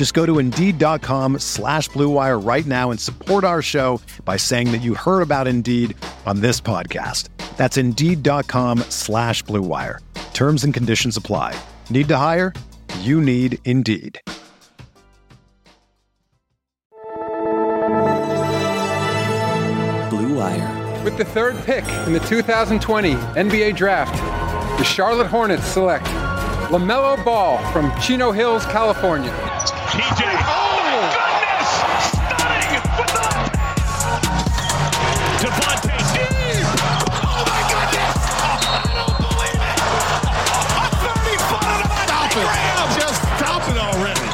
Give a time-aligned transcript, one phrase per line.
[0.00, 4.78] Just go to Indeed.com slash BlueWire right now and support our show by saying that
[4.78, 7.28] you heard about Indeed on this podcast.
[7.58, 9.98] That's Indeed.com slash BlueWire.
[10.32, 11.54] Terms and conditions apply.
[11.90, 12.54] Need to hire?
[13.00, 14.18] You need Indeed.
[20.08, 21.02] Blue Wire.
[21.04, 24.16] With the third pick in the 2020 NBA Draft,
[24.78, 26.06] the Charlotte Hornets select
[26.70, 29.59] LaMelo Ball from Chino Hills, California.
[29.90, 30.22] TJ.
[30.22, 31.66] Oh, my goodness!
[32.14, 33.26] Stunning with the
[35.42, 36.62] Devontae deep.
[37.26, 38.14] Oh my goodness!
[38.38, 39.78] I don't believe it.
[40.78, 42.86] A 30 footer to Graham.
[43.00, 44.28] Just stop it already.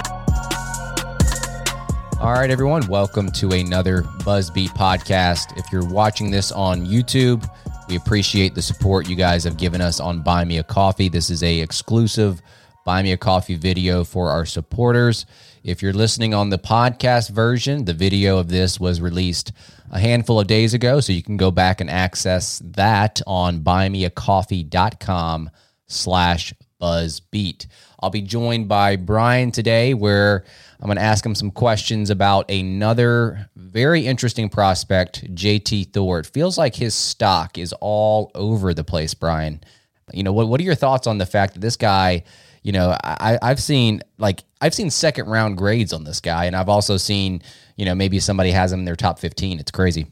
[2.20, 5.56] All right, everyone, welcome to another Buzzbeat podcast.
[5.56, 7.48] If you're watching this on YouTube,
[7.88, 11.08] we appreciate the support you guys have given us on Buy Me a Coffee.
[11.08, 12.42] This is a exclusive
[12.86, 15.26] Buy Me a Coffee video for our supporters.
[15.64, 19.50] If you're listening on the podcast version, the video of this was released
[19.90, 25.50] a handful of days ago, so you can go back and access that on buymeacoffee.com
[25.88, 27.66] slash buzzbeat.
[27.98, 30.44] I'll be joined by Brian today, where
[30.78, 36.20] I'm going to ask him some questions about another very interesting prospect, JT Thor.
[36.20, 39.60] It feels like his stock is all over the place, Brian.
[40.12, 42.22] You know, what, what are your thoughts on the fact that this guy,
[42.66, 46.56] you know, I, I've seen like I've seen second round grades on this guy, and
[46.56, 47.40] I've also seen,
[47.76, 49.60] you know, maybe somebody has him in their top 15.
[49.60, 50.08] It's crazy.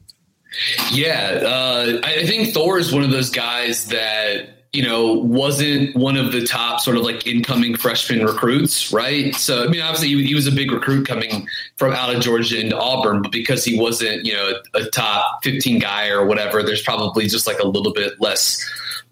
[0.89, 6.15] Yeah, uh, I think Thor is one of those guys that you know wasn't one
[6.15, 9.35] of the top sort of like incoming freshman recruits, right?
[9.35, 12.57] So I mean, obviously he, he was a big recruit coming from out of Georgia
[12.57, 16.83] into Auburn, but because he wasn't you know a top fifteen guy or whatever, there's
[16.83, 18.65] probably just like a little bit less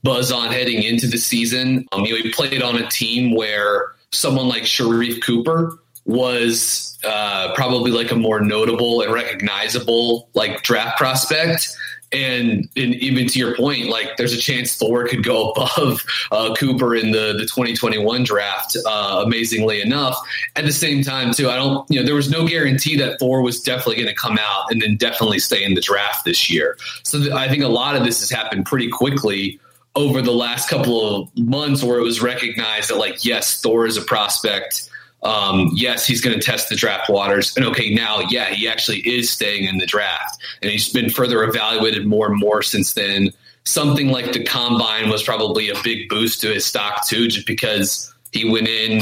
[0.03, 1.87] buzz on heading into the season.
[1.91, 7.53] Um, you know, he played on a team where someone like Sharife Cooper was uh,
[7.55, 11.75] probably like a more notable and recognizable like draft prospect.
[12.11, 16.53] And, and even to your point, like there's a chance Thor could go above uh,
[16.53, 18.77] Cooper in the, the 2021 draft.
[18.85, 20.15] Uh, amazingly enough,
[20.55, 23.41] at the same time too, I don't, you know, there was no guarantee that Thor
[23.41, 26.77] was definitely going to come out and then definitely stay in the draft this year.
[27.03, 29.59] So th- I think a lot of this has happened pretty quickly
[29.95, 33.97] over the last couple of months where it was recognized that like yes thor is
[33.97, 34.89] a prospect.
[35.21, 37.55] Um, yes he's going to test the draft waters.
[37.55, 40.41] And okay now yeah he actually is staying in the draft.
[40.61, 43.31] And he's been further evaluated more and more since then.
[43.65, 48.13] Something like the combine was probably a big boost to his stock too just because
[48.31, 49.01] he went in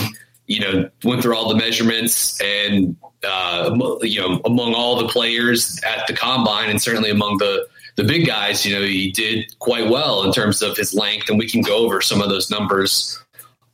[0.51, 5.79] you know went through all the measurements and uh, you know among all the players
[5.87, 7.65] at the combine and certainly among the
[7.95, 11.37] the big guys, you know, he did quite well in terms of his length, and
[11.37, 13.21] we can go over some of those numbers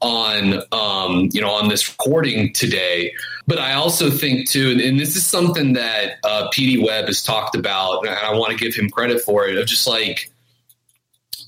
[0.01, 3.13] on um, you know on this recording today.
[3.47, 7.55] But I also think too, and this is something that uh, PD Webb has talked
[7.55, 9.57] about, and I want to give him credit for it.
[9.57, 10.31] Of just like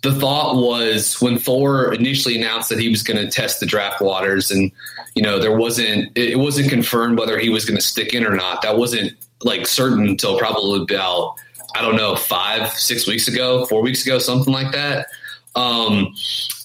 [0.01, 4.01] the thought was when Thor initially announced that he was going to test the draft
[4.01, 4.71] waters, and
[5.15, 8.35] you know there wasn't it wasn't confirmed whether he was going to stick in or
[8.35, 8.61] not.
[8.61, 9.13] That wasn't
[9.43, 11.35] like certain until probably about
[11.75, 15.07] I don't know, five, six weeks ago, four weeks ago, something like that.
[15.55, 16.13] Um,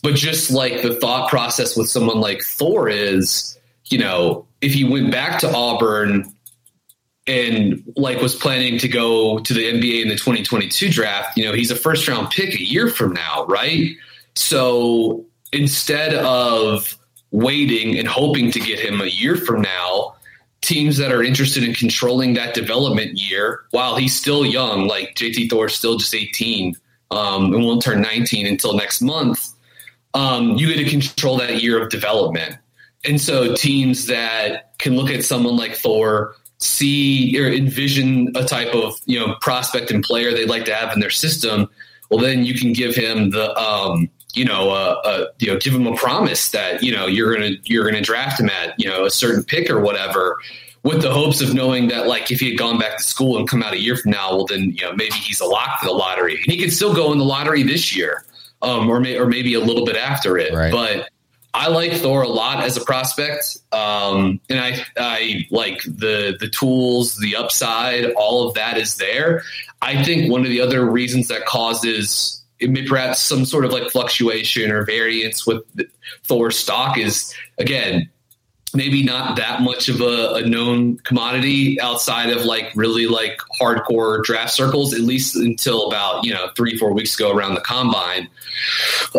[0.02, 4.84] but just like the thought process with someone like Thor is, you know, if he
[4.84, 6.32] went back to Auburn
[7.26, 11.52] and like was planning to go to the NBA in the 2022 draft, you know,
[11.52, 13.96] he's a first round pick a year from now, right?
[14.34, 16.98] So instead of
[17.30, 20.14] waiting and hoping to get him a year from now,
[20.64, 25.50] teams that are interested in controlling that development year while he's still young, like JT
[25.50, 26.74] Thor's still just 18
[27.10, 29.50] um, and won't turn 19 until next month,
[30.14, 32.56] um, you get to control that year of development.
[33.04, 38.74] And so teams that can look at someone like Thor, see or envision a type
[38.74, 41.68] of you know prospect and player they'd like to have in their system
[42.10, 45.74] well, then you can give him the, um, you know, uh, uh, you know, give
[45.74, 49.04] him a promise that you know you're gonna you're gonna draft him at you know
[49.04, 50.38] a certain pick or whatever,
[50.82, 53.48] with the hopes of knowing that like if he had gone back to school and
[53.48, 55.86] come out a year from now, well then you know maybe he's a lock for
[55.86, 58.24] the lottery, and he could still go in the lottery this year,
[58.62, 60.72] um, or may, or maybe a little bit after it, Right.
[60.72, 61.08] but.
[61.56, 66.48] I like Thor a lot as a prospect, um, and I I like the the
[66.48, 69.44] tools, the upside, all of that is there.
[69.80, 72.42] I think one of the other reasons that causes
[72.86, 75.62] perhaps some sort of like fluctuation or variance with
[76.24, 78.10] Thor stock is again
[78.74, 84.22] maybe not that much of a, a known commodity outside of like really like hardcore
[84.24, 88.28] draft circles at least until about you know three four weeks ago around the combine.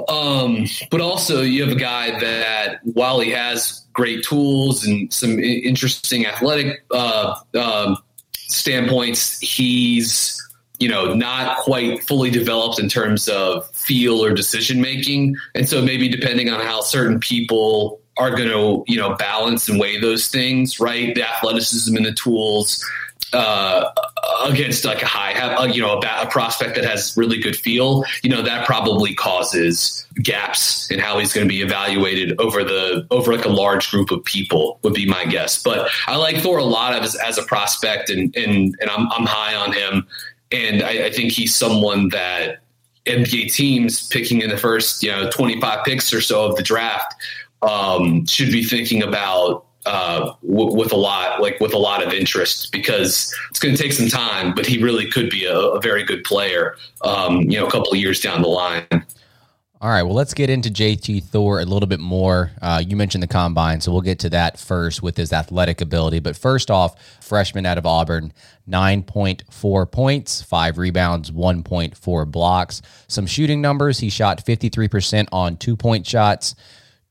[0.09, 5.39] Um, but also you have a guy that while he has great tools and some
[5.39, 7.97] interesting athletic uh, um
[8.33, 10.44] standpoints he's
[10.79, 15.35] you know not quite fully developed in terms of feel or decision making.
[15.53, 19.79] And so maybe depending on how certain people are going to you know balance and
[19.79, 21.13] weigh those things right?
[21.15, 22.83] The athleticism and the tools
[23.33, 23.91] uh,
[24.45, 28.03] against like a high uh, you know a, a prospect that has really good feel
[28.23, 33.05] you know that probably causes gaps in how he's going to be evaluated over the
[33.11, 35.61] over like a large group of people would be my guess.
[35.61, 39.25] But i like thor a lot as, as a prospect and and and i'm, I'm
[39.25, 40.07] high on him
[40.55, 42.59] and I, I think he's someone that
[43.05, 47.13] NBA teams picking in the first, you know, 25 picks or so of the draft
[47.61, 52.11] um, should be thinking about uh, w- with a lot, like with a lot of
[52.11, 54.53] interest, because it's going to take some time.
[54.55, 57.91] But he really could be a, a very good player, um, you know, a couple
[57.91, 59.05] of years down the line.
[59.85, 62.49] All right, well, let's get into JT Thor a little bit more.
[62.59, 66.21] Uh, you mentioned the combine, so we'll get to that first with his athletic ability.
[66.21, 68.33] But first off, freshman out of Auburn,
[68.67, 72.81] 9.4 points, five rebounds, 1.4 blocks.
[73.07, 76.55] Some shooting numbers he shot 53% on two point shots,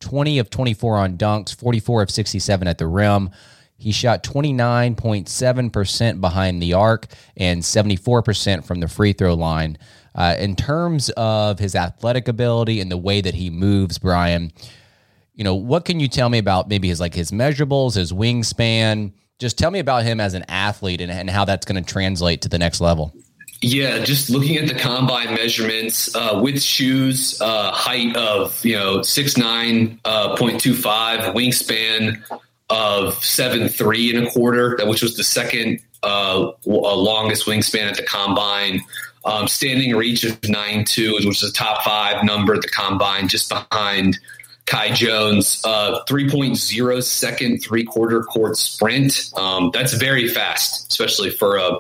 [0.01, 3.31] 20 of 24 on dunks, 44 of 67 at the rim.
[3.77, 7.07] He shot 29.7% behind the arc
[7.37, 9.79] and 74% from the free throw line.
[10.15, 14.53] Uh, in terms of his athletic ability and the way that he moves, Brian,
[15.35, 19.13] you know, what can you tell me about maybe his like his measurables, his wingspan?
[19.41, 22.43] Just tell me about him as an athlete and, and how that's going to translate
[22.43, 23.13] to the next level.
[23.61, 29.03] Yeah, just looking at the combine measurements uh, with shoes, uh, height of you know
[29.03, 32.23] six nine uh, point two five, wingspan
[32.71, 37.97] of seven three and a quarter, which was the second uh, uh, longest wingspan at
[37.97, 38.81] the combine.
[39.27, 43.27] Um, standing reach of nine two, which is the top five number at the combine,
[43.29, 44.19] just behind
[44.67, 49.31] Kai Jones, uh, 3.0 second three quarter court sprint.
[49.37, 51.79] Um, that's very fast, especially for a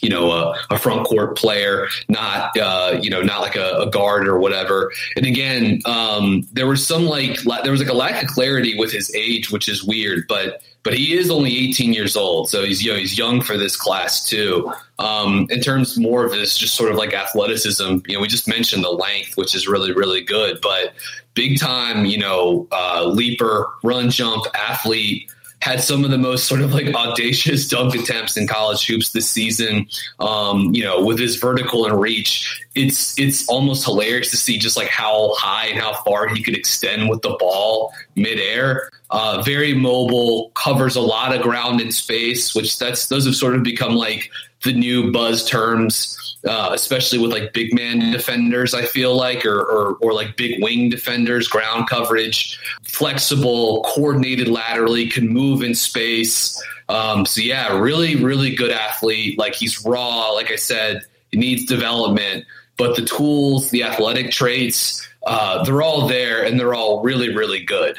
[0.00, 3.90] you know, a, a front court player, not, uh, you know, not like a, a
[3.90, 4.92] guard or whatever.
[5.16, 8.78] And again, um, there was some like, la- there was like a lack of clarity
[8.78, 12.48] with his age, which is weird, but, but he is only 18 years old.
[12.48, 14.72] So he's, you know, he's young for this class too.
[14.98, 18.48] Um, in terms more of this, just sort of like athleticism, you know, we just
[18.48, 20.94] mentioned the length, which is really, really good, but
[21.34, 25.30] big time, you know, uh, leaper, run, jump, athlete,
[25.62, 29.28] had some of the most sort of like audacious dunk attempts in college hoops this
[29.28, 29.86] season.
[30.18, 34.76] Um, you know, with his vertical and reach, it's it's almost hilarious to see just
[34.76, 38.90] like how high and how far he could extend with the ball midair.
[39.10, 43.54] Uh, very mobile, covers a lot of ground in space, which that's those have sort
[43.54, 44.30] of become like
[44.62, 46.16] the new buzz terms.
[46.48, 50.62] Uh, especially with like big man defenders, I feel like, or, or or like big
[50.62, 56.58] wing defenders, ground coverage, flexible, coordinated laterally, can move in space.
[56.88, 59.38] Um, so yeah, really, really good athlete.
[59.38, 60.30] Like he's raw.
[60.30, 62.46] Like I said, he needs development,
[62.78, 67.62] but the tools, the athletic traits, uh, they're all there, and they're all really, really
[67.62, 67.98] good.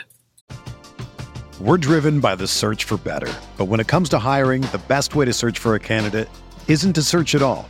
[1.59, 3.31] We're driven by the search for better.
[3.55, 6.27] But when it comes to hiring, the best way to search for a candidate
[6.67, 7.69] isn't to search at all.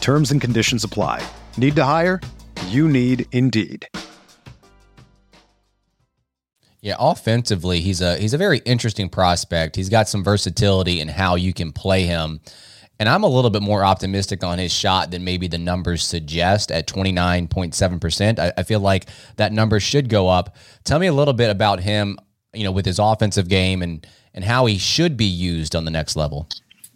[0.00, 1.22] Terms and conditions apply.
[1.56, 2.20] Need to hire?
[2.66, 3.86] You need Indeed.
[6.80, 9.74] Yeah, offensively, he's a he's a very interesting prospect.
[9.74, 12.40] He's got some versatility in how you can play him.
[13.00, 16.72] And I'm a little bit more optimistic on his shot than maybe the numbers suggest
[16.72, 18.38] at 29.7%.
[18.40, 20.56] I, I feel like that number should go up.
[20.82, 22.18] Tell me a little bit about him,
[22.52, 25.90] you know, with his offensive game and and how he should be used on the
[25.90, 26.48] next level.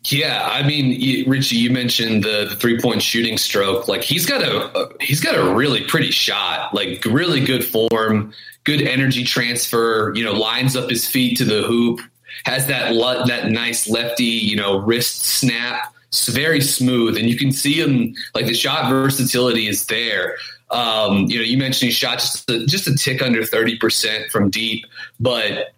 [0.06, 3.86] Yeah, I mean, Richie, you mentioned the, three point shooting stroke.
[3.86, 6.74] Like he's got a, a he's got a really pretty shot.
[6.74, 8.32] Like really good form,
[8.64, 10.12] good energy transfer.
[10.14, 12.00] You know, lines up his feet to the hoop,
[12.44, 12.94] has that
[13.26, 15.94] that nice lefty, you know, wrist snap.
[16.08, 20.36] It's very smooth, and you can see him like the shot versatility is there.
[20.70, 24.30] Um, you know, you mentioned he shot just a, just a tick under thirty percent
[24.30, 24.84] from deep,
[25.20, 25.74] but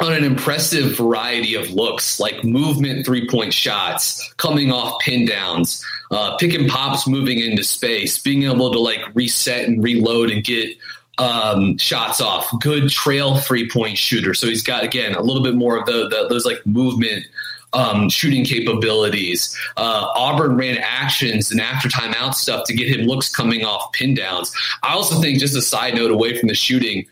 [0.00, 5.84] on an impressive variety of looks, like movement three point shots, coming off pin downs,
[6.10, 10.44] uh, pick and pops moving into space, being able to like reset and reload and
[10.44, 10.76] get
[11.18, 12.46] um, shots off.
[12.60, 14.34] Good trail three point shooter.
[14.34, 17.24] So he's got again a little bit more of the, the those like movement
[17.72, 19.56] um, shooting capabilities.
[19.76, 24.14] Uh, Auburn ran actions and after timeout stuff to get him looks coming off pin
[24.14, 24.52] downs.
[24.82, 27.06] I also think just a side note away from the shooting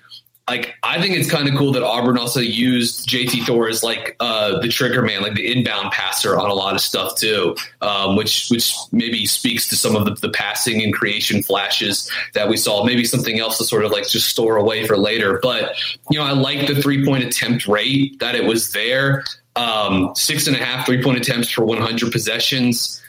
[0.49, 4.15] like I think it's kind of cool that Auburn also used JT Thor as like
[4.21, 8.15] uh, the trigger man, like the inbound passer on a lot of stuff too, um,
[8.15, 12.59] which which maybe speaks to some of the, the, passing and creation flashes that we
[12.59, 12.85] saw.
[12.85, 15.41] Maybe something else to sort of like just store away for later.
[15.43, 15.77] But
[16.11, 19.25] you know, I like the three point attempt rate that it was there.
[19.57, 23.01] Um, six and a half three point attempts for 100 possessions.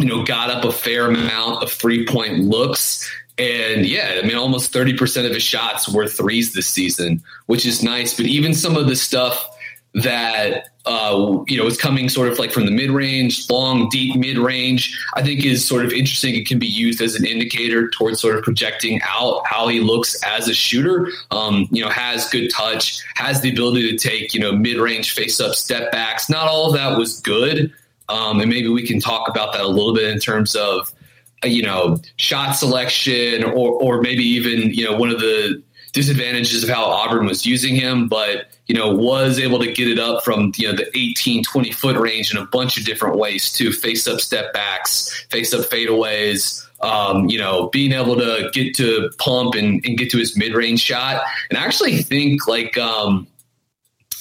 [0.00, 4.36] You know, got up a fair amount of three point looks and yeah, I mean,
[4.36, 8.16] almost 30% of his shots were threes this season, which is nice.
[8.16, 9.48] But even some of the stuff
[9.94, 14.14] that, uh, you know, is coming sort of like from the mid range, long, deep
[14.16, 16.36] mid range, I think is sort of interesting.
[16.36, 20.22] It can be used as an indicator towards sort of projecting out how he looks
[20.22, 21.10] as a shooter.
[21.32, 25.12] Um, you know, has good touch, has the ability to take, you know, mid range
[25.12, 26.30] face up step backs.
[26.30, 27.72] Not all of that was good.
[28.08, 30.92] Um, and maybe we can talk about that a little bit in terms of,
[31.44, 36.68] you know, shot selection or, or maybe even, you know, one of the disadvantages of
[36.68, 40.52] how Auburn was using him, but, you know, was able to get it up from,
[40.56, 43.72] you know, the 18, 20 foot range in a bunch of different ways too.
[43.72, 49.10] Face up step backs, face up fadeaways, um, you know, being able to get to
[49.18, 51.22] pump and, and get to his mid range shot.
[51.48, 53.26] And I actually think like, um,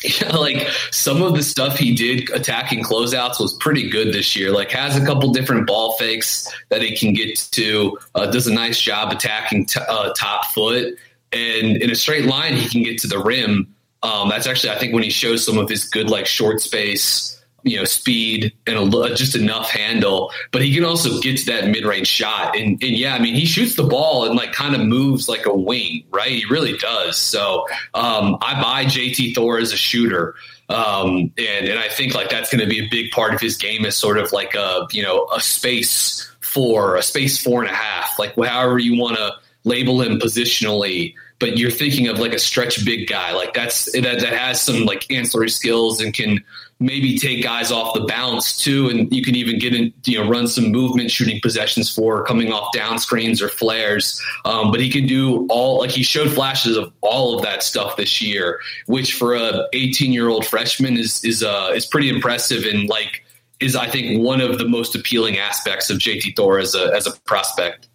[0.21, 4.51] yeah, like some of the stuff he did attacking closeouts was pretty good this year.
[4.51, 7.97] Like has a couple different ball fakes that he can get to.
[8.15, 10.97] Uh, does a nice job attacking t- uh, top foot,
[11.31, 13.73] and in a straight line he can get to the rim.
[14.01, 17.41] Um, that's actually I think when he shows some of his good like short space
[17.63, 21.67] you know speed and a, just enough handle, but he can also get to that
[21.67, 22.55] mid range shot.
[22.55, 25.45] And, and, yeah, I mean he shoots the ball and like kind of moves like
[25.45, 26.31] a wing, right?
[26.31, 27.17] He really does.
[27.17, 30.35] So um, I buy JT Thor as a shooter.
[30.69, 33.57] Um, and and I think like that's going to be a big part of his
[33.57, 37.71] game is sort of like a you know a space four, a space four and
[37.71, 39.33] a half, like however you want to
[39.65, 44.21] label him positionally but you're thinking of like a stretch big guy like that's that,
[44.21, 46.43] that has some like ancillary skills and can
[46.83, 50.29] maybe take guys off the bounce too and you can even get in you know
[50.29, 54.89] run some movement shooting possessions for coming off down screens or flares um, but he
[54.89, 59.13] can do all like he showed flashes of all of that stuff this year which
[59.13, 63.23] for a 18 year old freshman is is uh is pretty impressive and like
[63.63, 67.07] is I think one of the most appealing aspects of JT Thor as a as
[67.07, 67.87] a prospect.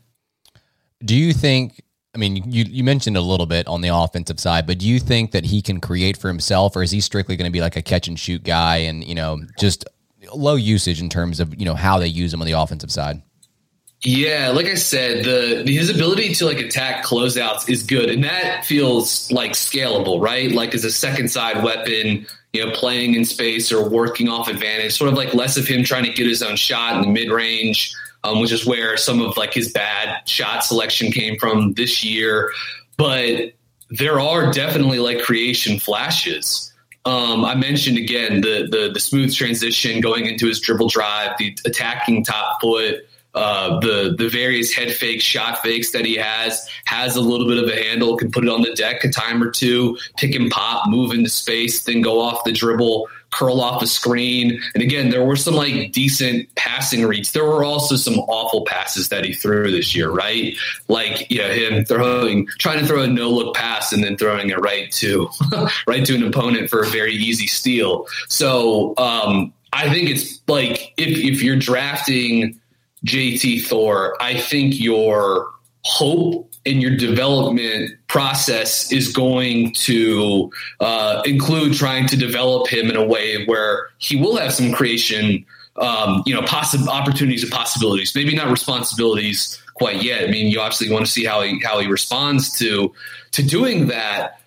[1.04, 1.82] Do you think
[2.18, 4.98] I mean, you, you mentioned a little bit on the offensive side, but do you
[4.98, 7.76] think that he can create for himself, or is he strictly going to be like
[7.76, 9.84] a catch and shoot guy and, you know, just
[10.34, 13.22] low usage in terms of, you know, how they use him on the offensive side?
[14.00, 18.64] Yeah, like I said, the his ability to like attack closeouts is good, and that
[18.64, 20.50] feels like scalable, right?
[20.50, 24.96] Like as a second side weapon, you know, playing in space or working off advantage,
[24.96, 27.30] sort of like less of him trying to get his own shot in the mid
[27.30, 27.94] range,
[28.24, 32.50] um, which is where some of like his bad shot selection came from this year.
[32.96, 33.52] But
[33.90, 36.72] there are definitely like creation flashes.
[37.04, 41.56] Um, I mentioned again the, the the smooth transition going into his dribble drive, the
[41.64, 47.16] attacking top foot, uh, the the various head fakes, shot fakes that he has, has
[47.16, 49.50] a little bit of a handle, can put it on the deck a time or
[49.50, 53.86] two, pick and pop, move into space, then go off the dribble curl off a
[53.86, 54.60] screen.
[54.74, 57.32] And again, there were some like decent passing reads.
[57.32, 60.56] There were also some awful passes that he threw this year, right?
[60.88, 64.50] Like, you know, him throwing, trying to throw a no look pass and then throwing
[64.50, 65.28] it right to,
[65.86, 68.06] right to an opponent for a very easy steal.
[68.28, 72.58] So, um, I think it's like if, if you're drafting
[73.04, 75.50] JT Thor, I think your
[75.84, 80.50] hope in your development process is going to
[80.80, 85.44] uh, include trying to develop him in a way where he will have some creation,
[85.76, 88.14] um, you know, possible opportunities and possibilities.
[88.14, 90.24] Maybe not responsibilities quite yet.
[90.24, 92.92] I mean, you obviously want to see how he how he responds to
[93.32, 94.40] to doing that.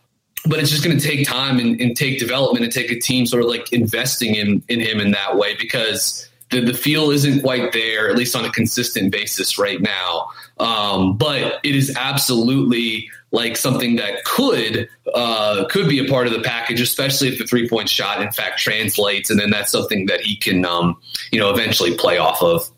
[0.43, 3.27] But it's just going to take time and, and take development and take a team
[3.27, 7.41] sort of like investing in in him in that way because the, the feel isn't
[7.41, 10.29] quite there, at least on a consistent basis right now.
[10.59, 16.33] Um, but it is absolutely like something that could uh, could be a part of
[16.33, 20.05] the package, especially if the three point shot in fact translates, and then that's something
[20.07, 20.97] that he can um,
[21.31, 22.69] you know eventually play off of.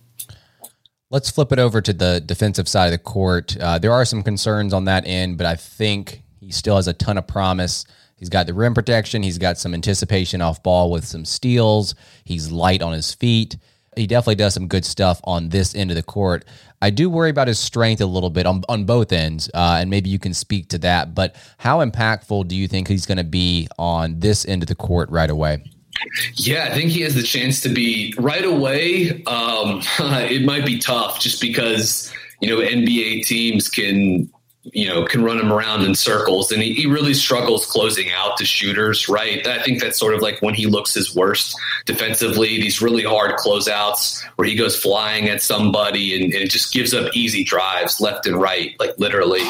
[1.09, 3.55] Let's flip it over to the defensive side of the court.
[3.57, 6.93] Uh, there are some concerns on that end, but I think he still has a
[6.93, 7.85] ton of promise.
[8.15, 9.21] He's got the rim protection.
[9.21, 11.93] He's got some anticipation off ball with some steals.
[12.23, 13.57] He's light on his feet.
[13.95, 16.45] He definitely does some good stuff on this end of the court.
[16.81, 19.89] I do worry about his strength a little bit on, on both ends, uh, and
[19.89, 21.15] maybe you can speak to that.
[21.15, 24.75] But how impactful do you think he's going to be on this end of the
[24.75, 25.63] court right away?
[26.33, 29.23] Yeah, I think he has the chance to be right away.
[29.25, 34.29] Um, it might be tough just because you know NBA teams can
[34.71, 36.51] you know, can run him around in circles.
[36.51, 39.45] And he, he really struggles closing out the shooters, right?
[39.45, 41.55] I think that's sort of like when he looks his worst
[41.85, 46.73] defensively, these really hard closeouts where he goes flying at somebody and, and it just
[46.73, 49.43] gives up easy drives left and right, like literally.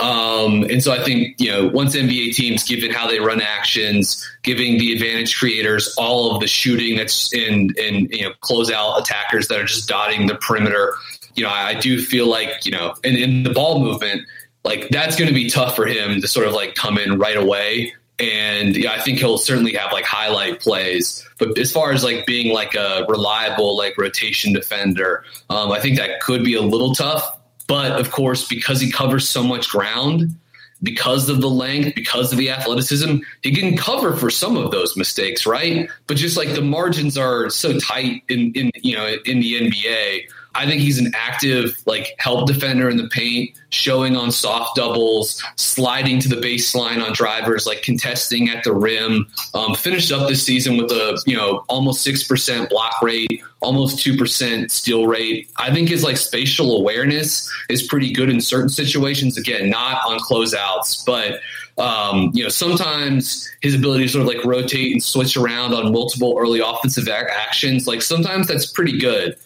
[0.00, 4.26] Um, and so I think, you know, once NBA teams, given how they run actions,
[4.42, 9.46] giving the advantage creators all of the shooting that's in, in, you know, closeout attackers
[9.48, 10.94] that are just dotting the perimeter,
[11.34, 14.22] you know, I, I do feel like, you know, in, in the ball movement,
[14.64, 17.36] like that's going to be tough for him to sort of like come in right
[17.36, 17.94] away.
[18.18, 21.26] And yeah, I think he'll certainly have like highlight plays.
[21.38, 25.96] But as far as like being like a reliable like rotation defender, um, I think
[25.96, 27.38] that could be a little tough.
[27.66, 30.34] But of course, because he covers so much ground,
[30.82, 34.96] because of the length, because of the athleticism, he can cover for some of those
[34.96, 35.88] mistakes, right?
[36.06, 40.22] But just like the margins are so tight in, in you know in the NBA,
[40.54, 45.42] I think he's an active like help defender in the paint, showing on soft doubles,
[45.56, 49.26] sliding to the baseline on drivers, like contesting at the rim.
[49.54, 54.02] Um, finished up this season with a you know almost six percent block rate, almost
[54.02, 55.50] two percent steal rate.
[55.56, 59.38] I think his like spatial awareness is pretty good in certain situations.
[59.38, 61.40] Again, not on closeouts, but
[61.78, 65.92] um, you know, sometimes his ability to sort of like rotate and switch around on
[65.92, 69.36] multiple early offensive actions, like sometimes that's pretty good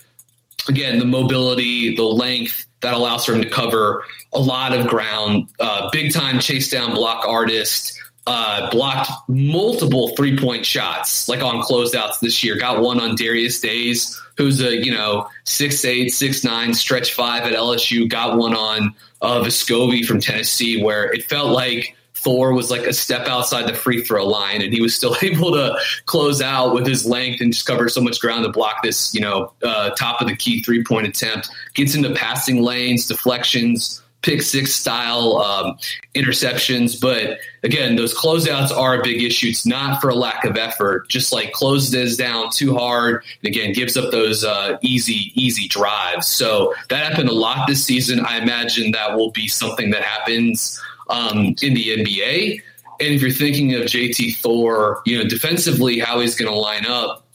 [0.68, 5.48] again, the mobility, the length that allows for him to cover a lot of ground.
[5.59, 7.98] Uh, big time chase down block artist.
[8.27, 12.57] Uh, blocked multiple three point shots, like on closeouts this year.
[12.57, 17.42] Got one on Darius Days, who's a you know six eight, six nine, stretch five
[17.42, 18.09] at LSU.
[18.09, 22.92] Got one on uh, Vescovi from Tennessee, where it felt like Thor was like a
[22.92, 26.87] step outside the free throw line, and he was still able to close out with
[26.87, 30.20] his length and just cover so much ground to block this, you know, uh, top
[30.20, 31.50] of the key three point attempt.
[31.74, 35.78] Gets into passing lanes, deflections, pick six style um,
[36.14, 36.98] interceptions.
[36.98, 39.48] But again, those closeouts are a big issue.
[39.48, 43.22] It's not for a lack of effort, just like closes down too hard.
[43.42, 46.26] And again, gives up those uh, easy, easy drives.
[46.26, 48.20] So that happened a lot this season.
[48.20, 52.62] I imagine that will be something that happens um, in the NBA.
[53.00, 56.86] And if you're thinking of JT Thor, you know, defensively, how he's going to line
[56.86, 57.26] up,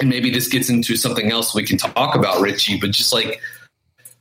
[0.00, 3.40] and maybe this gets into something else we can talk about, Richie, but just like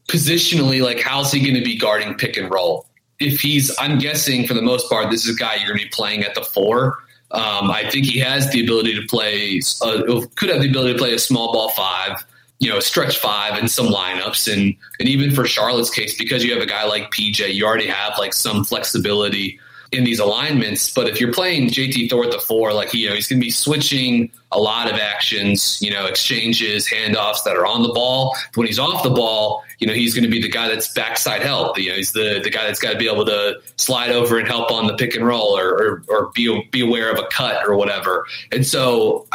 [0.09, 2.87] positionally, like how's he going to be guarding pick and roll?
[3.19, 5.85] If he's, I'm guessing for the most part, this is a guy you're going to
[5.85, 6.99] be playing at the four.
[7.31, 10.99] Um, I think he has the ability to play, uh, could have the ability to
[10.99, 12.25] play a small ball five
[12.59, 14.51] you know, stretch five in some lineups.
[14.51, 17.87] And, and even for Charlotte's case, because you have a guy like PJ, you already
[17.87, 19.59] have like some flexibility
[19.91, 20.93] in these alignments.
[20.93, 23.45] But if you're playing JT Thor at the four, like, you know, he's going to
[23.45, 28.35] be switching a lot of actions, you know, exchanges, handoffs that are on the ball.
[28.55, 31.41] When he's off the ball, you know, he's going to be the guy that's backside
[31.41, 31.77] help.
[31.79, 34.47] You know, he's the, the guy that's got to be able to slide over and
[34.47, 37.65] help on the pick and roll or, or, or be, be aware of a cut
[37.67, 38.25] or whatever.
[38.51, 39.27] And so,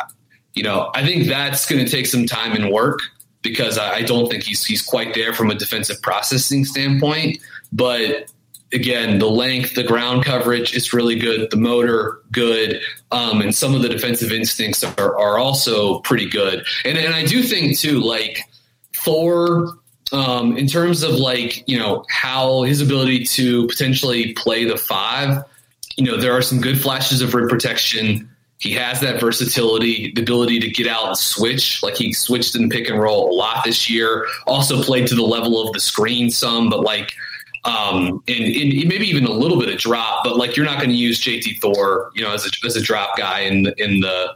[0.52, 3.00] you know, I think that's going to take some time and work
[3.44, 7.38] because I don't think he's he's quite there from a defensive processing standpoint.
[7.72, 8.32] But
[8.72, 11.48] again, the length, the ground coverage is really good.
[11.50, 12.80] The motor, good.
[13.12, 16.66] Um, and some of the defensive instincts are, are also pretty good.
[16.84, 18.40] And, and I do think, too, like
[18.92, 19.78] Thor,
[20.12, 25.44] um, in terms of like, you know, how his ability to potentially play the five,
[25.96, 28.28] you know, there are some good flashes of rim protection.
[28.64, 31.82] He has that versatility, the ability to get out and switch.
[31.82, 34.26] Like he switched in pick and roll a lot this year.
[34.46, 37.12] Also played to the level of the screen some, but like
[37.66, 40.88] um, and, and, maybe even a little bit of drop, but like you're not going
[40.88, 44.00] to use JT Thor, you know, as a, as a drop guy in the, in
[44.00, 44.34] the,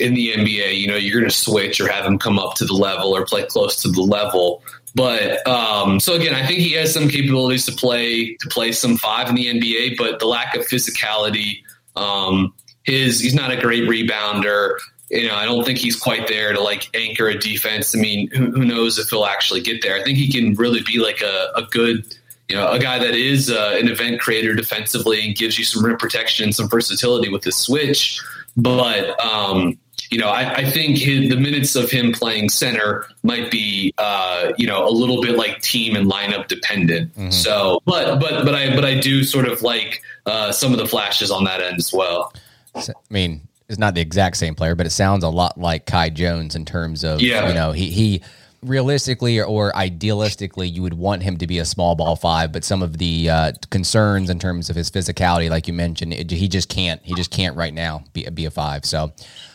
[0.00, 2.64] in the NBA, you know, you're going to switch or have him come up to
[2.64, 4.64] the level or play close to the level.
[4.96, 8.96] But um, so again, I think he has some capabilities to play to play some
[8.96, 11.62] five in the NBA, but the lack of physicality,
[11.94, 12.52] um,
[12.84, 14.78] his he's not a great rebounder.
[15.10, 17.94] You know, I don't think he's quite there to like anchor a defense.
[17.94, 19.94] I mean, who, who knows if he'll actually get there?
[19.94, 22.16] I think he can really be like a, a good
[22.48, 25.82] you know, a guy that is uh, an event creator defensively and gives you some
[25.82, 28.20] rim protection and some versatility with his switch.
[28.58, 29.78] But, um,
[30.10, 34.52] you know, I, I think his, the minutes of him playing center might be, uh,
[34.58, 37.14] you know, a little bit like team and lineup dependent.
[37.14, 37.30] Mm-hmm.
[37.30, 40.86] So, but, but, but I, but I do sort of like uh, some of the
[40.86, 42.34] flashes on that end as well.
[42.74, 46.10] I mean, it's not the exact same player, but it sounds a lot like Kai
[46.10, 47.48] Jones in terms of, yeah.
[47.48, 48.22] you know, he, he,
[48.62, 52.82] realistically or, idealistically, you would want him to be a small ball five, but some
[52.82, 56.68] of the uh, concerns in terms of his physicality, like you mentioned, it, he just
[56.68, 57.00] can't.
[57.02, 58.84] He just can't right now be, be a five.
[58.84, 59.12] So,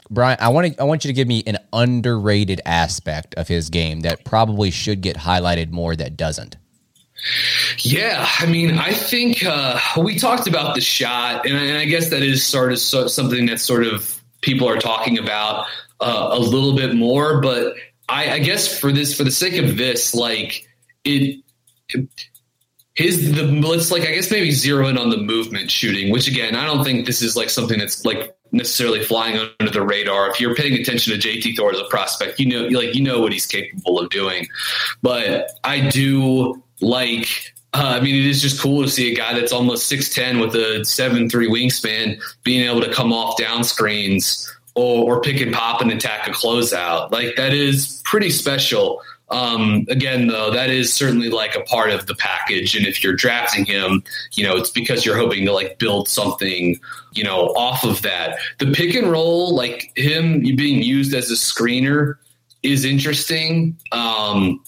[0.10, 3.70] Brian, I want to I want you to give me an underrated aspect of his
[3.70, 6.58] game that probably should get highlighted more that doesn't.
[7.80, 11.86] Yeah, I mean, I think uh, we talked about the shot, and I, and I
[11.86, 15.66] guess that is sort of so, something that sort of people are talking about
[16.00, 17.42] uh, a little bit more.
[17.42, 17.76] But
[18.08, 20.68] I, I guess for this, for the sake of this, like
[21.04, 21.44] it,
[22.94, 26.56] his the let's like I guess maybe zero in on the movement shooting, which again
[26.56, 30.30] I don't think this is like something that's like necessarily flying under the radar.
[30.30, 33.22] If you're paying attention to JT Thor as a prospect, you know like you know
[33.22, 34.48] what he's capable of doing.
[35.02, 39.34] But I do like uh, I mean, it is just cool to see a guy
[39.34, 45.18] that's almost 6'10 with a 7'3 wingspan being able to come off down screens or,
[45.18, 47.12] or pick and pop and attack a closeout.
[47.12, 49.02] Like that is pretty special.
[49.30, 52.76] Um, again, though, that is certainly like a part of the package.
[52.76, 56.80] And if you're drafting him, you know, it's because you're hoping to like build something,
[57.12, 58.40] you know, off of that.
[58.60, 62.16] The pick and roll, like him being used as a screener,
[62.64, 63.78] is interesting.
[63.92, 64.64] Um,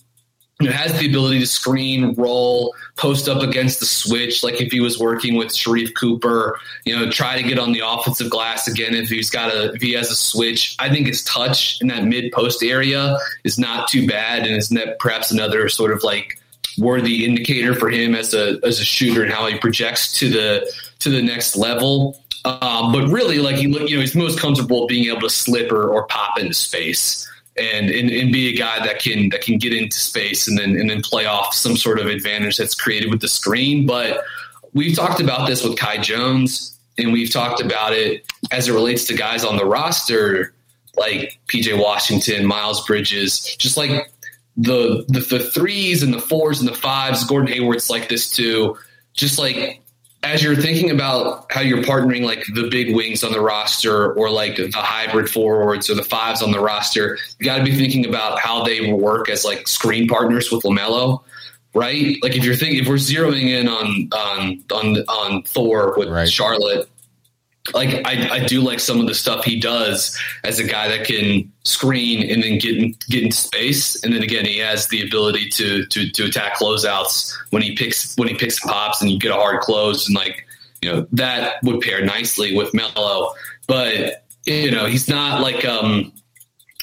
[0.68, 4.82] know, has the ability to screen, roll, post up against the switch, like if he
[4.82, 8.94] was working with Sharife Cooper, you know, try to get on the offensive glass again
[8.94, 10.76] if he's got a if he has a switch.
[10.78, 14.76] I think his touch in that mid post area is not too bad and is
[15.00, 16.38] perhaps another sort of like
[16.78, 20.72] worthy indicator for him as a as a shooter and how he projects to the
[21.00, 22.22] to the next level.
[22.44, 25.72] Um, but really, like he, look, you know, he's most comfortable being able to slip
[25.72, 29.58] or, or pop into space and, and, and be a guy that can that can
[29.58, 33.10] get into space and then and then play off some sort of advantage that's created
[33.10, 33.86] with the screen.
[33.86, 34.24] But
[34.74, 39.06] we've talked about this with Kai Jones, and we've talked about it as it relates
[39.08, 40.54] to guys on the roster
[40.98, 44.12] like PJ Washington, Miles Bridges, just like
[44.58, 47.24] the, the the threes and the fours and the fives.
[47.24, 48.78] Gordon Hayward's like this too.
[49.14, 49.79] Just like
[50.24, 54.30] as you're thinking about how you're partnering like the big wings on the roster or
[54.30, 58.06] like the hybrid forwards or the fives on the roster, you got to be thinking
[58.06, 61.24] about how they work as like screen partners with LaMelo,
[61.74, 62.18] right?
[62.22, 66.28] Like if you're thinking if we're zeroing in on on on on Thor with right.
[66.28, 66.90] Charlotte,
[67.74, 71.06] like I, I do like some of the stuff he does as a guy that
[71.06, 75.06] can screen and then get in, get in space, and then again he has the
[75.06, 79.12] ability to to to attack closeouts when he picks when he picks and pops, and
[79.12, 80.48] you get a hard close, and like
[80.82, 83.34] you know that would pair nicely with Melo,
[83.68, 86.12] but you know he's not like um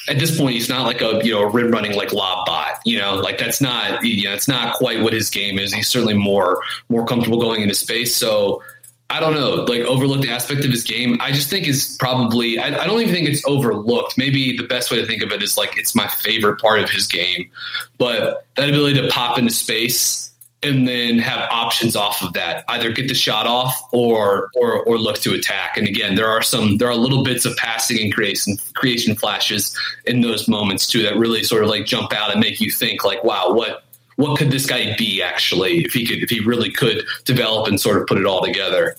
[0.07, 2.67] at this point he's not like a you know a rim running like lob bot
[2.87, 3.15] you know?
[3.15, 5.73] Like that's not you know it's not quite what his game is.
[5.73, 8.15] He's certainly more more comfortable going into space.
[8.15, 8.63] So
[9.09, 11.17] I don't know, like overlooked aspect of his game.
[11.21, 14.17] I just think is probably, I, I, don't even think it's overlooked.
[14.17, 16.89] Maybe the best way to think of it is like it's my favorite part of
[16.89, 17.49] his game.
[17.97, 20.27] But that ability to pop into space
[20.63, 24.97] and then have options off of that, either get the shot off or or or
[24.97, 25.77] look to attack.
[25.77, 29.77] And again, there are some there are little bits of passing and creation creation flashes
[30.05, 33.03] in those moments too that really sort of like jump out and make you think
[33.03, 33.83] like, wow, what
[34.17, 37.79] what could this guy be actually if he could if he really could develop and
[37.79, 38.95] sort of put it all together.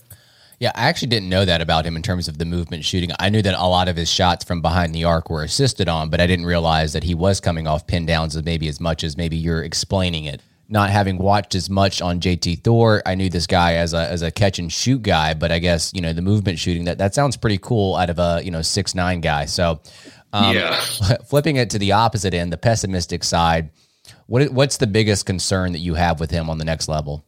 [0.60, 3.10] Yeah, I actually didn't know that about him in terms of the movement shooting.
[3.20, 6.10] I knew that a lot of his shots from behind the arc were assisted on,
[6.10, 9.16] but I didn't realize that he was coming off pin downs maybe as much as
[9.16, 10.42] maybe you're explaining it.
[10.68, 14.22] not having watched as much on JT Thor, I knew this guy as a as
[14.22, 17.14] a catch and shoot guy, but I guess you know the movement shooting that that
[17.14, 19.46] sounds pretty cool out of a you know six nine guy.
[19.46, 19.80] So
[20.32, 20.80] um, yeah.
[21.28, 23.70] flipping it to the opposite end, the pessimistic side,
[24.26, 27.24] what what's the biggest concern that you have with him on the next level?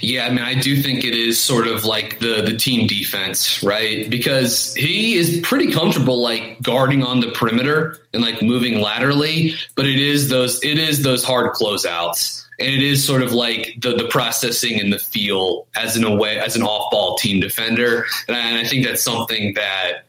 [0.00, 3.62] Yeah, I mean, I do think it is sort of like the the team defense,
[3.62, 4.08] right?
[4.10, 9.86] Because he is pretty comfortable like guarding on the perimeter and like moving laterally, but
[9.86, 12.42] it is those it is those hard closeouts.
[12.60, 16.38] And it is sort of like the the processing and the feel as an away
[16.38, 20.04] as an off ball team defender, and I, and I think that's something that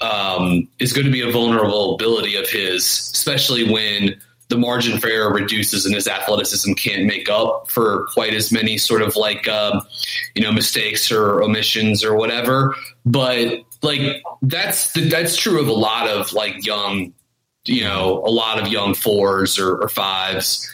[0.00, 5.32] um, is going to be a vulnerability of his, especially when the margin for error
[5.32, 9.82] reduces and his athleticism can't make up for quite as many sort of like um,
[10.34, 12.74] you know mistakes or omissions or whatever.
[13.04, 17.12] But like that's that's true of a lot of like young
[17.64, 20.70] you know a lot of young fours or, or fives.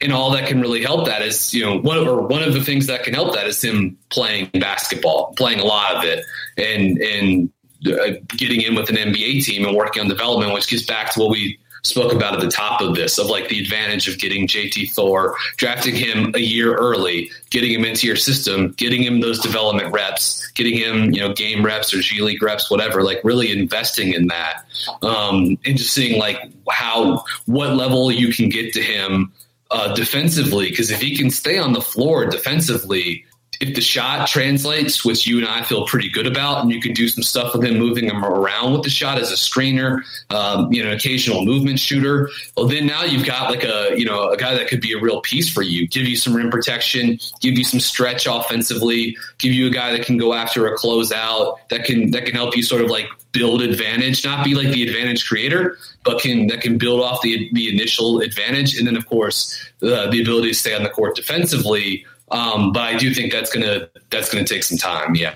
[0.00, 2.52] And all that can really help that is you know one of, or one of
[2.52, 6.24] the things that can help that is him playing basketball playing a lot of it
[6.58, 7.50] and and
[7.86, 11.20] uh, getting in with an NBA team and working on development which gets back to
[11.20, 14.48] what we spoke about at the top of this of like the advantage of getting
[14.48, 19.38] JT Thor, drafting him a year early, getting him into your system, getting him those
[19.38, 23.52] development reps, getting him, you know, game reps or G League reps, whatever, like really
[23.52, 24.64] investing in that.
[25.02, 26.38] Um, and just seeing like
[26.70, 29.32] how, what level you can get to him
[29.70, 30.74] uh, defensively.
[30.74, 33.24] Cause if he can stay on the floor defensively,
[33.60, 36.92] if the shot translates, which you and I feel pretty good about, and you can
[36.92, 40.72] do some stuff with him, moving him around with the shot as a screener, um,
[40.72, 42.30] you know, occasional movement shooter.
[42.56, 45.00] Well, then now you've got like a you know a guy that could be a
[45.00, 49.52] real piece for you, give you some rim protection, give you some stretch offensively, give
[49.52, 52.62] you a guy that can go after a closeout that can that can help you
[52.62, 56.78] sort of like build advantage, not be like the advantage creator, but can that can
[56.78, 60.74] build off the the initial advantage, and then of course uh, the ability to stay
[60.74, 64.78] on the court defensively um, but I do think that's gonna that's gonna take some
[64.78, 65.14] time.
[65.14, 65.34] Yeah.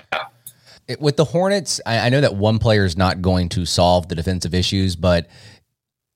[0.99, 4.15] With the Hornets, I, I know that one player is not going to solve the
[4.15, 5.27] defensive issues, but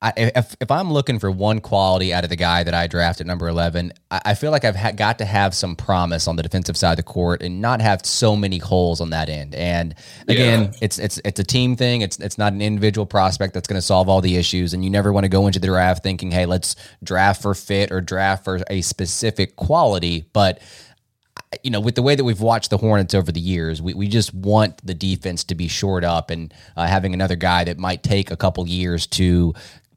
[0.03, 3.21] I, if, if I'm looking for one quality out of the guy that I draft
[3.21, 6.35] at number 11, I, I feel like I've ha- got to have some promise on
[6.35, 9.55] the defensive side of the court and not have so many holes on that end.
[9.55, 9.95] And
[10.27, 10.71] again, yeah.
[10.81, 12.01] it's it's it's a team thing.
[12.01, 14.73] It's it's not an individual prospect that's going to solve all the issues.
[14.73, 17.89] And you never want to go into the draft thinking, hey, let's draft for fit
[17.89, 20.25] or draft for a specific quality.
[20.33, 20.59] But
[21.63, 24.07] you know, with the way that we've watched the Hornets over the years, we, we
[24.07, 28.03] just want the defense to be shored up and uh, having another guy that might
[28.03, 29.53] take a couple years to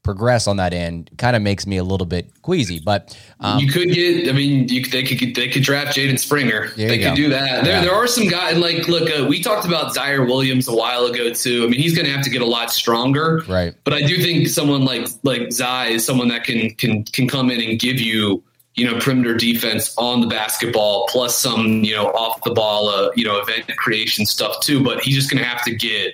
[0.07, 2.79] progress on that end kind of makes me a little bit queasy.
[2.79, 6.69] But um, you could get, I mean, you, they could they could draft Jaden Springer.
[6.77, 7.14] They could go.
[7.16, 7.64] do that.
[7.64, 7.81] There yeah.
[7.83, 11.33] there are some guys like look, uh, we talked about Ziaire Williams a while ago
[11.33, 11.64] too.
[11.64, 13.75] I mean, he's going to have to get a lot stronger, right?
[13.85, 17.51] But I do think someone like like Zai is someone that can can can come
[17.51, 18.42] in and give you
[18.77, 23.09] you know, perimeter defense on the basketball, plus some, you know, off the ball, uh,
[23.16, 24.85] you know, event creation stuff too.
[24.85, 26.12] But he's just going to have to get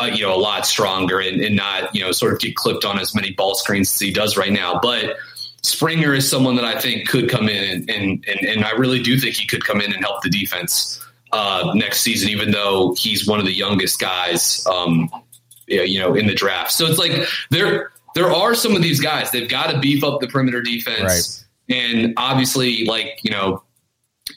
[0.00, 2.84] uh, you know, a lot stronger and, and not, you know, sort of get clipped
[2.84, 4.78] on as many ball screens as he does right now.
[4.80, 5.16] But
[5.62, 9.18] Springer is someone that I think could come in and, and, and I really do
[9.18, 11.00] think he could come in and help the defense
[11.32, 15.08] uh, next season, even though he's one of the youngest guys, um,
[15.66, 16.72] you know, in the draft.
[16.72, 17.12] So it's like
[17.50, 21.46] there, there are some of these guys, they've got to beef up the perimeter defense.
[21.70, 21.76] Right.
[21.76, 23.62] And obviously like, you know,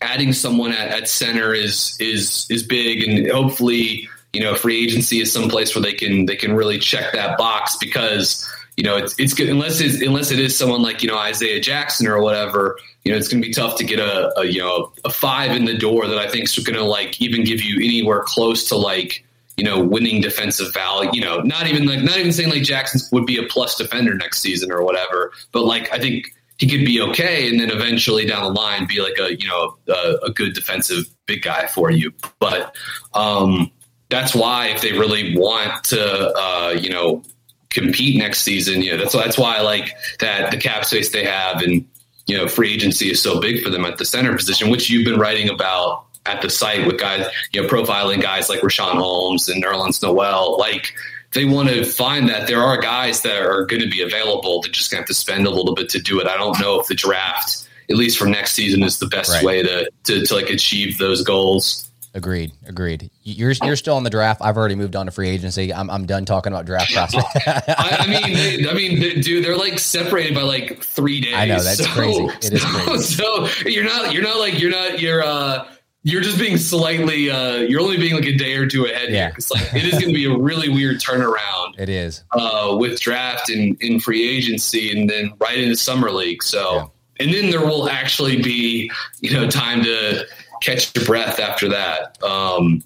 [0.02, 5.20] adding someone at, at center is, is, is big and hopefully, you know, free agency
[5.20, 8.96] is some place where they can they can really check that box because you know
[8.96, 12.22] it's it's good unless it's unless it is someone like you know Isaiah Jackson or
[12.22, 12.78] whatever.
[13.04, 15.56] You know, it's going to be tough to get a, a you know a five
[15.56, 18.70] in the door that I think is going to like even give you anywhere close
[18.70, 19.26] to like
[19.58, 21.10] you know winning defensive value.
[21.14, 24.14] You know, not even like not even saying like Jackson would be a plus defender
[24.14, 26.28] next season or whatever, but like I think
[26.60, 29.76] he could be okay and then eventually down the line be like a you know
[29.88, 32.76] a, a good defensive big guy for you but
[33.14, 33.72] um
[34.10, 37.24] that's why if they really want to, uh, you know,
[37.70, 41.26] compete next season, you know, that's that's why I like that the cap space they
[41.26, 41.86] have and
[42.26, 45.06] you know free agency is so big for them at the center position, which you've
[45.06, 49.50] been writing about at the site with guys, you know, profiling guys like Richaun Holmes
[49.50, 50.58] and Nerlens Noel.
[50.58, 50.94] Like
[51.34, 54.62] they want to find that there are guys that are going to be available.
[54.62, 56.28] They're just going to have to spend a little bit to do it.
[56.28, 59.44] I don't know if the draft, at least for next season, is the best right.
[59.44, 61.87] way to, to to like achieve those goals.
[62.18, 62.52] Agreed.
[62.66, 63.12] Agreed.
[63.22, 64.42] You're you're still on the draft.
[64.44, 65.72] I've already moved on to free agency.
[65.72, 67.28] I'm I'm done talking about draft prospects.
[67.46, 71.36] I, I, mean, they, I mean, dude, they're like separated by like three days.
[71.36, 72.24] I know that's so, crazy.
[72.42, 73.04] It is crazy.
[73.04, 75.68] So you're not you're not like you're not you're uh
[76.02, 79.28] you're just being slightly uh you're only being like a day or two ahead yeah.
[79.28, 79.34] here.
[79.38, 81.78] It's like it is going to be a really weird turnaround.
[81.78, 86.42] It is uh with draft and in free agency and then right into summer league.
[86.42, 86.74] So.
[86.74, 86.86] Yeah
[87.20, 90.24] and then there will actually be you know time to
[90.62, 92.22] catch your breath after that.
[92.24, 92.84] Um,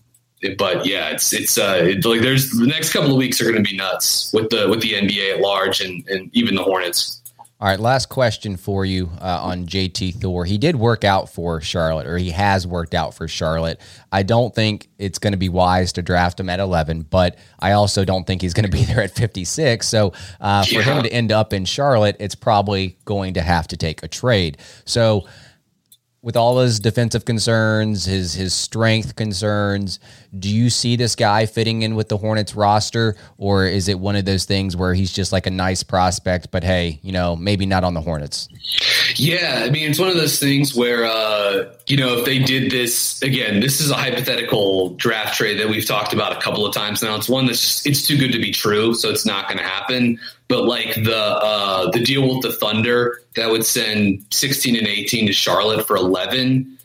[0.57, 3.63] but yeah, it's it's uh, it, like there's the next couple of weeks are going
[3.63, 7.17] to be nuts with the with the NBA at large and and even the Hornets.
[7.59, 10.45] All right, last question for you uh, on JT Thor.
[10.45, 13.79] He did work out for Charlotte, or he has worked out for Charlotte.
[14.11, 17.73] I don't think it's going to be wise to draft him at 11, but I
[17.73, 19.87] also don't think he's going to be there at 56.
[19.87, 20.81] So uh, for Yeah.
[20.81, 24.57] him to end up in Charlotte, it's probably going to have to take a trade.
[24.85, 25.27] So
[26.23, 29.99] with all his defensive concerns, his his strength concerns,
[30.37, 34.15] do you see this guy fitting in with the Hornets roster, or is it one
[34.15, 37.65] of those things where he's just like a nice prospect, but hey, you know, maybe
[37.65, 38.47] not on the Hornets?
[39.15, 42.71] Yeah, I mean, it's one of those things where, uh, you know, if they did
[42.71, 46.73] this again, this is a hypothetical draft trade that we've talked about a couple of
[46.73, 47.15] times now.
[47.15, 50.19] It's one that's it's too good to be true, so it's not going to happen.
[50.47, 55.27] But like the uh, the deal with the Thunder that would send 16 and 18
[55.27, 56.77] to Charlotte for 11,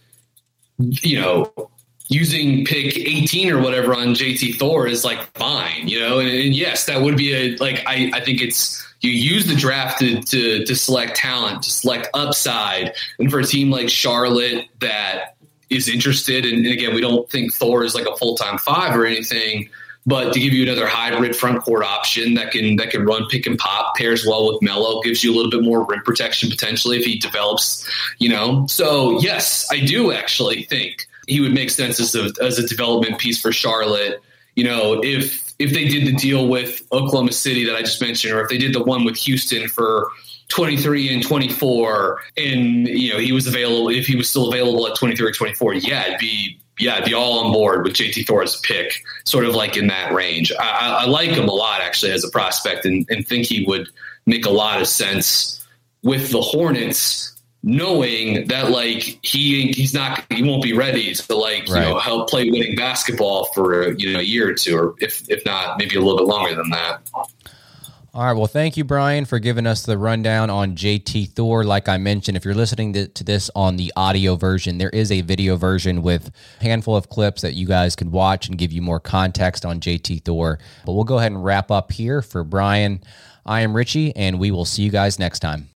[0.79, 1.71] you know,
[2.09, 6.55] using pick 18 or whatever on JT Thor is like fine, you know, and, and
[6.55, 10.21] yes, that would be a like I, I think it's you use the draft to,
[10.23, 15.37] to to select talent, to select upside, and for a team like Charlotte that
[15.69, 18.97] is interested, and, and again, we don't think Thor is like a full time five
[18.97, 19.69] or anything,
[20.07, 23.47] but to give you another hybrid front court option that can that can run pick
[23.47, 26.99] and pop, pairs well with Melo, gives you a little bit more rim protection potentially
[26.99, 27.85] if he develops,
[28.19, 28.67] you know.
[28.69, 33.19] So yes, I do actually think he would make sense as a as a development
[33.19, 34.21] piece for Charlotte.
[34.55, 38.35] You know, if if they did the deal with Oklahoma City that I just mentioned,
[38.35, 40.11] or if they did the one with Houston for
[40.49, 44.97] 23 and 24, and you know he was available, if he was still available at
[44.97, 49.03] 23 or 24, yeah, it'd be yeah, be all on board with JT Thor's pick,
[49.25, 50.53] sort of like in that range.
[50.59, 53.89] I, I like him a lot actually as a prospect, and, and think he would
[54.27, 55.65] make a lot of sense
[56.03, 57.36] with the Hornets
[57.67, 62.03] knowing that like he he's not he won't be ready to like you know Right.
[62.03, 65.77] help play winning basketball for you know a year or two or if if not
[65.77, 67.01] maybe a little bit longer than that.
[68.15, 68.33] All right.
[68.33, 71.65] Well, thank you, Brian, for giving us the rundown on JT Thor.
[71.65, 75.13] Like I mentioned, if you're listening to, to this on the audio version, there is
[75.13, 78.73] a video version with a handful of clips that you guys can watch and give
[78.73, 80.59] you more context on JT Thor.
[80.87, 83.03] But we'll go ahead and wrap up here for Brian.
[83.45, 85.69] I am Richie, and we will see you guys next time.